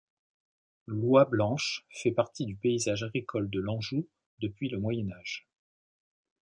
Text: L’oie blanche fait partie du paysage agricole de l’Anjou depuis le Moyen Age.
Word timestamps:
L’oie 0.87 1.25
blanche 1.25 1.85
fait 1.91 2.09
partie 2.11 2.47
du 2.47 2.55
paysage 2.55 3.03
agricole 3.03 3.51
de 3.51 3.59
l’Anjou 3.59 4.07
depuis 4.39 4.67
le 4.67 4.79
Moyen 4.79 5.11
Age. 5.11 5.47